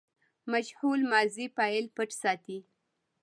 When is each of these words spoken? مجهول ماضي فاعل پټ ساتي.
مجهول 0.51 0.99
ماضي 1.11 1.45
فاعل 1.55 1.85
پټ 1.95 2.09
ساتي. 2.21 2.57